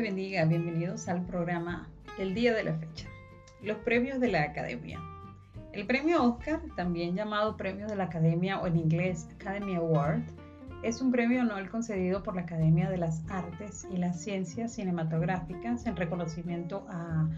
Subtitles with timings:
[0.00, 0.46] Bendiga.
[0.46, 1.86] Bienvenidos al programa
[2.18, 3.06] El día de la fecha.
[3.62, 4.98] Los premios de la Academia.
[5.72, 10.22] El premio Oscar, también llamado Premio de la Academia o en inglés Academy Award,
[10.82, 15.84] es un premio anual concedido por la Academia de las Artes y las Ciencias Cinematográficas
[15.84, 17.28] en reconocimiento a,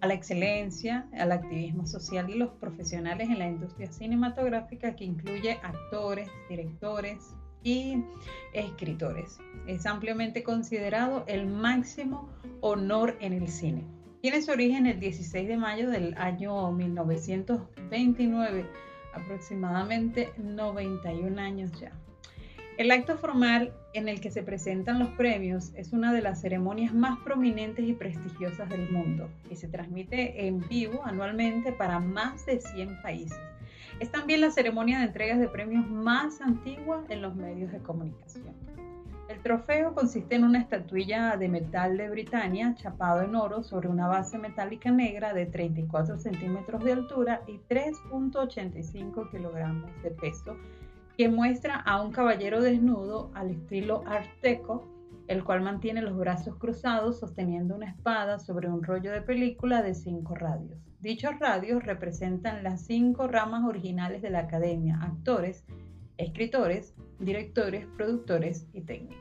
[0.00, 5.58] a la excelencia, al activismo social y los profesionales en la industria cinematográfica que incluye
[5.62, 8.02] actores, directores, y
[8.52, 9.38] escritores.
[9.66, 12.28] Es ampliamente considerado el máximo
[12.60, 13.84] honor en el cine.
[14.20, 18.66] Tiene su origen el 16 de mayo del año 1929,
[19.14, 21.92] aproximadamente 91 años ya.
[22.76, 26.94] El acto formal en el que se presentan los premios es una de las ceremonias
[26.94, 32.60] más prominentes y prestigiosas del mundo y se transmite en vivo anualmente para más de
[32.60, 33.38] 100 países.
[34.00, 38.54] Es también la ceremonia de entregas de premios más antigua en los medios de comunicación.
[39.28, 44.08] El trofeo consiste en una estatuilla de metal de Britania chapado en oro sobre una
[44.08, 50.56] base metálica negra de 34 centímetros de altura y 3.85 kilogramos de peso,
[51.18, 54.88] que muestra a un caballero desnudo al estilo Art Deco,
[55.28, 59.94] el cual mantiene los brazos cruzados sosteniendo una espada sobre un rollo de película de
[59.94, 60.89] cinco radios.
[61.00, 65.64] Dichos radios representan las cinco ramas originales de la academia, actores,
[66.18, 69.16] escritores, directores, productores y técnicos.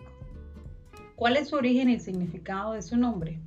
[1.16, 3.40] ¿Cuál es su origen y significado de su nombre?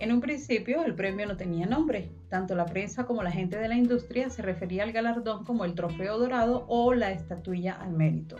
[0.00, 2.10] En un principio el premio no tenía nombre.
[2.28, 5.74] Tanto la prensa como la gente de la industria se refería al galardón como el
[5.74, 8.36] trofeo dorado o la estatuilla al mérito.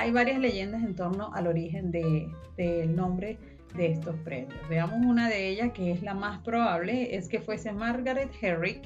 [0.00, 3.38] Hay varias leyendas en torno al origen del nombre
[3.74, 4.58] de estos premios.
[4.70, 8.82] Veamos una de ellas que es la más probable, es que fuese Margaret Herrick,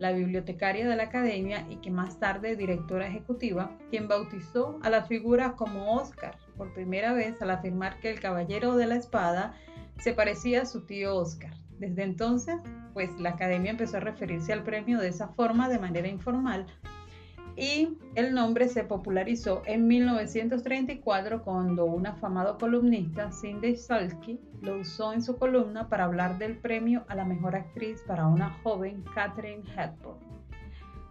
[0.00, 5.04] la bibliotecaria de la academia y que más tarde directora ejecutiva, quien bautizó a la
[5.04, 9.54] figura como Oscar por primera vez al afirmar que el caballero de la espada
[10.00, 11.54] se parecía a su tío Oscar.
[11.78, 12.56] Desde entonces,
[12.92, 16.66] pues la academia empezó a referirse al premio de esa forma de manera informal
[17.56, 25.12] y el nombre se popularizó en 1934 cuando un afamado columnista, Cindy Salky, lo usó
[25.12, 29.62] en su columna para hablar del premio a la mejor actriz para una joven Catherine
[29.74, 30.18] Hepburn.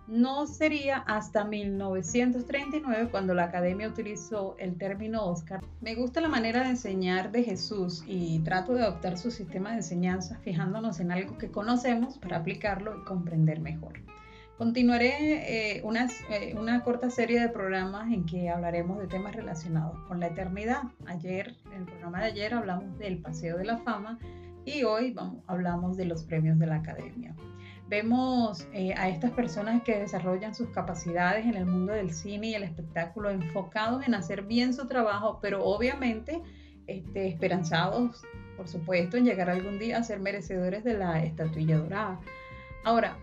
[0.08, 5.62] No sería hasta 1939 cuando la academia utilizó el término Oscar.
[5.82, 9.78] Me gusta la manera de enseñar de Jesús y trato de adoptar su sistema de
[9.78, 13.94] enseñanza fijándonos en algo que conocemos para aplicarlo y comprender mejor.
[14.58, 20.22] Continuaré eh, eh, una, corta serie de programas en que hablaremos de temas relacionados con
[20.22, 20.84] la eternidad.
[21.08, 24.18] Ayer, en el programa de ayer, hablamos del Paseo de la Fama
[24.64, 27.36] y hoy vamos, hablamos de los premios de la Academia.
[27.90, 32.56] Vemos eh, a estas personas que desarrollan sus capacidades en el mundo del cine y
[32.56, 36.42] el espectáculo enfocados en hacer bien su trabajo, pero obviamente
[36.88, 38.24] este, esperanzados,
[38.56, 42.22] por supuesto, en llegar algún día a ser merecedores de la estatuilla dorada.
[42.86, 43.18] Ahora,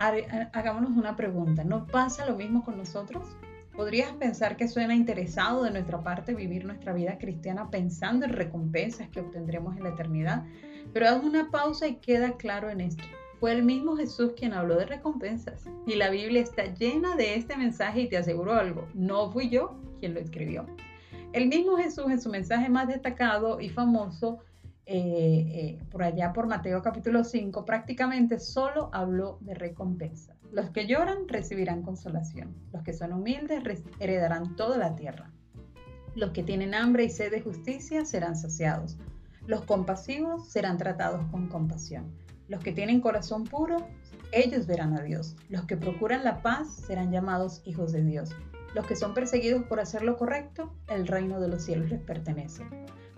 [0.00, 1.64] hagámonos una pregunta.
[1.64, 3.36] ¿No pasa lo mismo con nosotros?
[3.74, 9.08] ¿Podrías pensar que suena interesado de nuestra parte vivir nuestra vida cristiana pensando en recompensas
[9.08, 10.44] que obtendremos en la eternidad?
[10.92, 13.04] Pero haz una pausa y queda claro en esto.
[13.38, 15.64] Fue el mismo Jesús quien habló de recompensas.
[15.86, 19.78] Y la Biblia está llena de este mensaje y te aseguro algo, no fui yo
[20.00, 20.66] quien lo escribió.
[21.32, 24.38] El mismo Jesús en su mensaje más destacado y famoso
[24.90, 30.34] eh, eh, por allá por Mateo capítulo 5, prácticamente solo habló de recompensa.
[30.50, 35.30] Los que lloran recibirán consolación, los que son humildes heredarán toda la tierra.
[36.14, 38.96] Los que tienen hambre y sed de justicia serán saciados.
[39.46, 42.10] Los compasivos serán tratados con compasión.
[42.48, 43.86] Los que tienen corazón puro,
[44.32, 45.36] ellos verán a Dios.
[45.50, 48.30] Los que procuran la paz serán llamados hijos de Dios.
[48.74, 52.64] Los que son perseguidos por hacer lo correcto, el reino de los cielos les pertenece.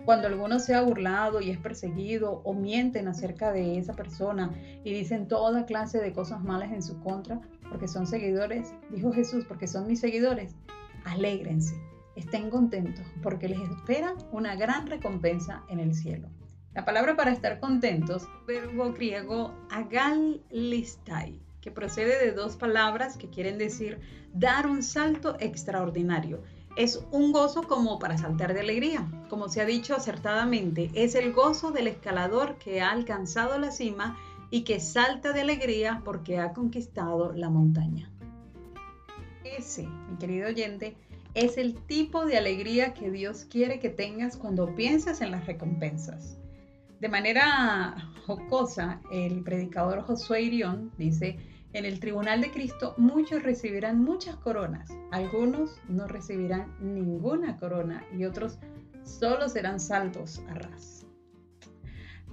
[0.05, 4.51] Cuando alguno se ha burlado y es perseguido o mienten acerca de esa persona
[4.83, 7.39] y dicen toda clase de cosas malas en su contra,
[7.69, 10.55] porque son seguidores, dijo Jesús, porque son mis seguidores,
[11.05, 11.75] alégrense,
[12.15, 16.29] estén contentos, porque les espera una gran recompensa en el cielo.
[16.73, 23.59] La palabra para estar contentos, verbo griego agalistai, que procede de dos palabras que quieren
[23.59, 23.99] decir
[24.33, 26.41] dar un salto extraordinario
[26.75, 29.07] es un gozo como para saltar de alegría.
[29.29, 34.17] Como se ha dicho acertadamente, es el gozo del escalador que ha alcanzado la cima
[34.49, 38.11] y que salta de alegría porque ha conquistado la montaña.
[39.43, 40.95] Ese, mi querido oyente,
[41.33, 46.37] es el tipo de alegría que Dios quiere que tengas cuando piensas en las recompensas.
[46.99, 47.95] De manera
[48.27, 51.39] jocosa, el predicador Josué Irión dice,
[51.73, 58.25] en el tribunal de Cristo muchos recibirán muchas coronas, algunos no recibirán ninguna corona y
[58.25, 58.59] otros
[59.03, 61.05] solo serán saltos a ras.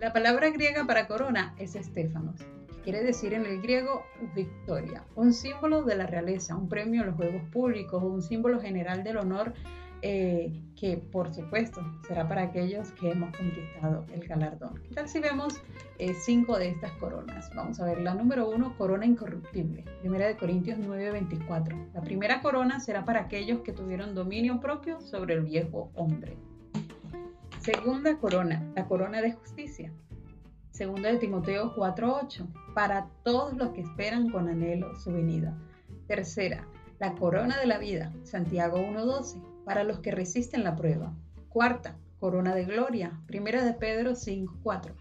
[0.01, 2.37] La palabra griega para corona es estéfanos,
[2.69, 4.05] que quiere decir en el griego
[4.35, 9.03] victoria, un símbolo de la realeza, un premio en los juegos públicos, un símbolo general
[9.03, 9.55] del honor
[10.03, 14.81] eh, que por supuesto será para aquellos que hemos conquistado el galardón.
[14.89, 15.61] ¿Qué tal si vemos
[15.99, 17.51] eh, cinco de estas coronas?
[17.57, 21.95] Vamos a ver la número uno, corona incorruptible, primera de Corintios 9:24.
[21.95, 26.37] La primera corona será para aquellos que tuvieron dominio propio sobre el viejo hombre.
[27.61, 29.93] Segunda corona, la corona de justicia.
[30.71, 35.59] Segunda de Timoteo 4:8, para todos los que esperan con anhelo su venida.
[36.07, 36.69] Tercera,
[37.01, 41.13] la corona de la vida, Santiago 1:12 para los que resisten la prueba.
[41.51, 44.95] Cuarta, corona de gloria, primera de Pedro 5.4.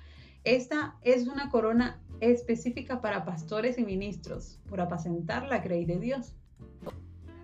[0.44, 6.36] Esta es una corona específica para pastores y ministros por apacentar la grey de Dios.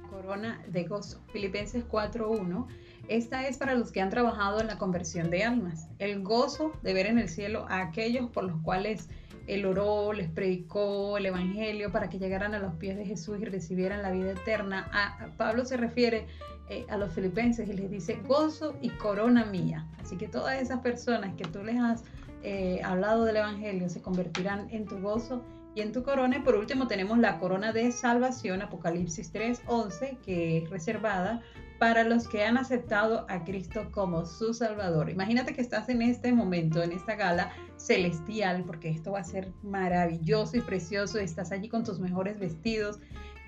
[0.09, 2.67] Corona de gozo, Filipenses 4.1.
[3.07, 5.87] Esta es para los que han trabajado en la conversión de almas.
[5.99, 9.07] El gozo de ver en el cielo a aquellos por los cuales
[9.47, 13.45] él oró, les predicó el Evangelio para que llegaran a los pies de Jesús y
[13.45, 14.89] recibieran la vida eterna.
[15.37, 16.27] Pablo se refiere
[16.69, 19.85] eh, a los filipenses y les dice gozo y corona mía.
[20.01, 22.03] Así que todas esas personas que tú les has
[22.41, 25.43] eh, hablado del Evangelio se convertirán en tu gozo
[25.75, 26.37] y en tu corona.
[26.37, 31.41] Y por último tenemos la corona de salvación, Apocalipsis 3:11, que es reservada
[31.79, 35.09] para los que han aceptado a Cristo como su Salvador.
[35.09, 39.51] Imagínate que estás en este momento, en esta gala celestial, porque esto va a ser
[39.63, 41.19] maravilloso y precioso.
[41.19, 42.99] Estás allí con tus mejores vestidos,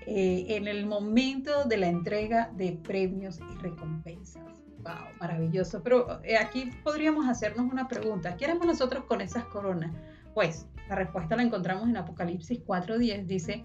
[0.06, 4.44] eh, en el momento de la entrega de premios y recompensas.
[4.82, 5.16] ¡Wow!
[5.20, 5.82] Maravilloso.
[5.82, 8.36] Pero eh, aquí podríamos hacernos una pregunta.
[8.36, 9.92] ¿Qué haremos nosotros con esas coronas?
[10.34, 13.26] Pues la respuesta la encontramos en Apocalipsis 4.10.
[13.26, 13.64] Dice,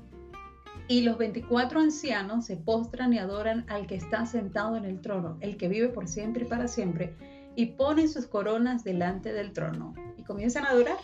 [0.92, 5.38] y los 24 ancianos se postran y adoran al que está sentado en el trono,
[5.40, 7.16] el que vive por siempre y para siempre,
[7.56, 9.94] y ponen sus coronas delante del trono.
[10.18, 10.98] Y comienzan a adorar.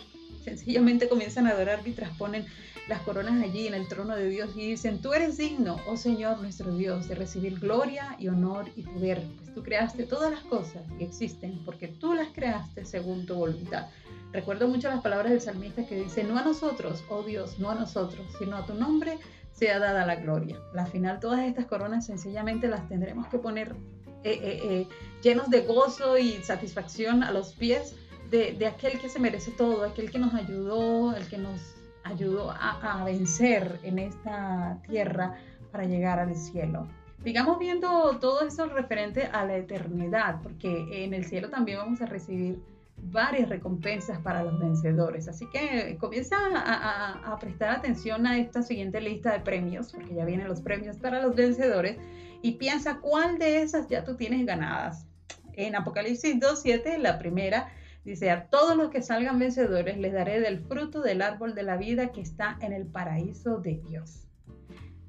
[0.44, 2.46] Sencillamente comienzan a adorar mientras ponen
[2.90, 6.40] las coronas allí en el trono de Dios y dicen, tú eres digno, oh Señor
[6.40, 10.84] nuestro Dios, de recibir gloria y honor y poder, pues tú creaste todas las cosas
[10.98, 13.88] que existen porque tú las creaste según tu voluntad.
[14.34, 17.76] Recuerdo mucho las palabras del salmista que dice, no a nosotros, oh Dios, no a
[17.76, 19.18] nosotros, sino a tu nombre
[19.58, 20.60] sea dada la gloria.
[20.76, 23.76] Al final todas estas coronas sencillamente las tendremos que poner
[24.24, 24.88] eh, eh, eh,
[25.24, 27.96] llenos de gozo y satisfacción a los pies
[28.30, 33.04] de, aquel que se merece todo, aquel que nos ayudó, el que nos ayudó a,
[33.06, 35.36] vencer en esta tierra
[35.72, 36.88] para llegar al cielo.
[37.24, 42.06] Digamos viendo todo eso referente a la eternidad, porque en el cielo también vamos a
[42.06, 42.62] recibir
[42.98, 45.28] varias recompensas para los vencedores.
[45.28, 50.26] Así que comienza a, a, prestar atención a esta siguiente lista de premios, porque ya
[50.26, 51.98] vienen los premios para los vencedores,
[52.42, 55.06] y piensa cuál de esas ya tú tienes ganadas.
[55.54, 57.70] En Apocalipsis 2.7, la primera
[58.08, 61.76] Dice, a todos los que salgan vencedores les daré del fruto del árbol de la
[61.76, 64.30] vida que está en el paraíso de Dios.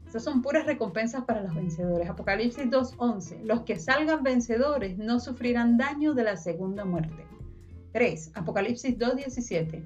[0.05, 2.11] Esas son puras recompensas para los vencedores.
[2.11, 3.45] Apocalipsis 2.11.
[3.45, 7.25] Los que salgan vencedores no sufrirán daño de la segunda muerte.
[7.93, 8.33] 3.
[8.35, 9.83] Apocalipsis 2.17.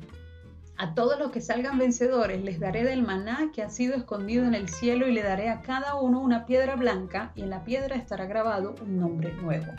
[0.78, 4.54] A todos los que salgan vencedores les daré del maná que ha sido escondido en
[4.54, 7.96] el cielo y le daré a cada uno una piedra blanca y en la piedra
[7.96, 9.72] estará grabado un nombre nuevo.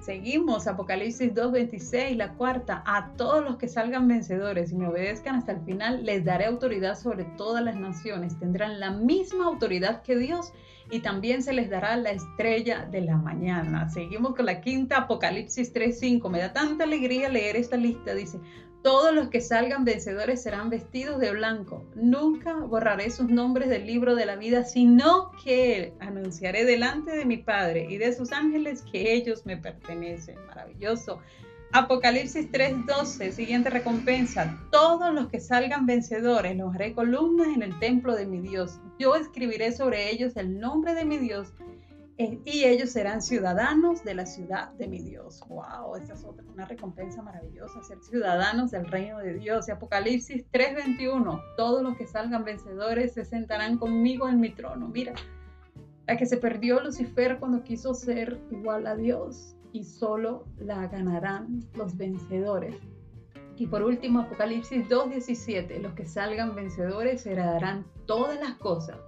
[0.00, 5.52] Seguimos, Apocalipsis 2.26, la cuarta, a todos los que salgan vencedores y me obedezcan hasta
[5.52, 10.52] el final, les daré autoridad sobre todas las naciones, tendrán la misma autoridad que Dios
[10.90, 13.88] y también se les dará la estrella de la mañana.
[13.88, 18.38] Seguimos con la quinta, Apocalipsis 3.5, me da tanta alegría leer esta lista, dice,
[18.82, 21.84] todos los que salgan vencedores serán vestidos de blanco.
[21.94, 27.38] Nunca borraré sus nombres del libro de la vida, sino que anunciaré delante de mi
[27.38, 30.36] Padre y de sus ángeles que ellos me pertenecen.
[30.46, 31.20] Maravilloso.
[31.72, 34.58] Apocalipsis 3:12, siguiente recompensa.
[34.72, 38.80] Todos los que salgan vencedores los haré columnas en el templo de mi Dios.
[38.98, 41.52] Yo escribiré sobre ellos el nombre de mi Dios
[42.16, 45.44] eh, y ellos serán ciudadanos de la ciudad de mi Dios.
[45.46, 45.96] ¡Wow!
[45.96, 49.68] Esa es otra, una recompensa maravillosa, ser ciudadanos del reino de Dios.
[49.68, 54.88] Y Apocalipsis 3:21, todos los que salgan vencedores se sentarán conmigo en mi trono.
[54.88, 55.12] Mira,
[56.06, 61.64] la que se perdió Lucifer cuando quiso ser igual a Dios y solo la ganarán
[61.74, 62.76] los vencedores.
[63.56, 68.98] Y por último, Apocalipsis 2:17, los que salgan vencedores heredarán todas las cosas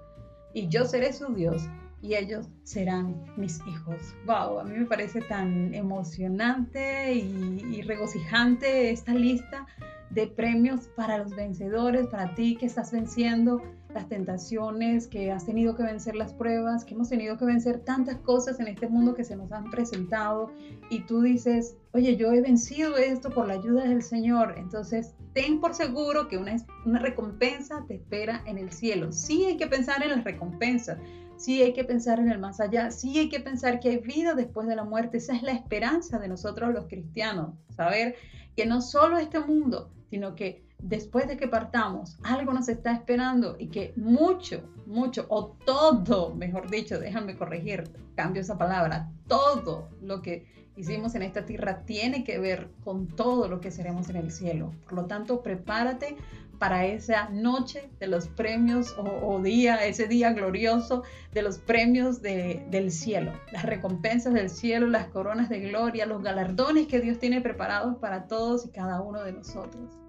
[0.53, 1.63] y yo seré su Dios
[2.03, 4.15] y ellos serán mis hijos.
[4.27, 9.67] Wow, a mí me parece tan emocionante y, regocijante esta lista
[10.11, 13.63] de premios para los vencedores, para ti que estás venciendo
[13.95, 18.17] las tentaciones, que has tenido que vencer las pruebas, que hemos tenido que vencer tantas
[18.19, 20.53] cosas en este mundo que se nos han presentado
[20.91, 25.61] y tú dices, oye, yo he vencido esto por la ayuda del Señor, entonces ten
[25.61, 29.13] por seguro que una, una recompensa te espera en el cielo.
[29.13, 30.99] Sí hay que pensar en las recompensas,
[31.37, 34.35] sí hay que pensar en el más allá, sí hay que pensar que hay vida
[34.35, 38.15] después de la muerte, esa es la esperanza de nosotros los cristianos, saber
[38.57, 43.57] que no solo este mundo, sino que después de que partamos, algo nos está esperando
[43.59, 47.85] y que mucho, mucho, o todo, mejor dicho, déjame corregir,
[48.17, 53.49] cambio esa palabra, todo lo que hicimos en esta tierra tiene que ver con todo
[53.49, 54.73] lo que seremos en el cielo.
[54.85, 56.17] Por lo tanto, prepárate
[56.59, 62.93] para esa noche de los premios o, día, ese día glorioso de los premios del
[62.93, 67.97] cielo, las recompensas del cielo, las coronas de gloria, los galardones que Dios tiene preparados
[67.97, 70.00] para todos y cada uno de nosotros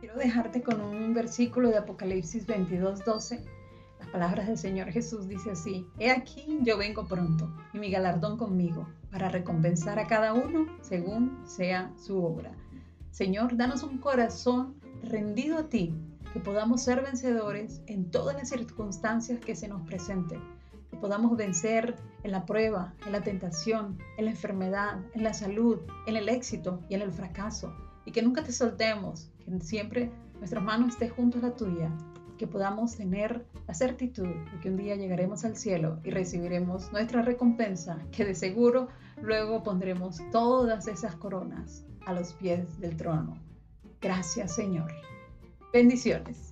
[0.00, 3.44] quiero dejarte con un versículo de Apocalipsis 22, 12.
[4.00, 8.36] Las palabras del Señor Jesús dice así, He aquí yo vengo pronto y mi galardón
[8.36, 12.52] conmigo para recompensar a cada uno según sea su obra.
[13.10, 15.94] Señor, danos un corazón rendido a ti,
[16.32, 20.40] que podamos ser vencedores en todas las circunstancias que se nos presenten,
[20.90, 25.78] que podamos vencer en la prueba, en la tentación, en la enfermedad, en la salud,
[26.06, 27.74] en el éxito y en el fracaso,
[28.08, 31.92] y que nunca te soltemos, siempre nuestras manos esté junto a la tuya,
[32.38, 37.20] que podamos tener la certitud de que un día llegaremos al cielo y recibiremos nuestra
[37.20, 38.88] recompensa, que de seguro
[39.20, 43.36] luego pondremos todas esas coronas a los pies del trono.
[44.00, 44.90] Gracias Señor.
[45.70, 46.47] Bendiciones.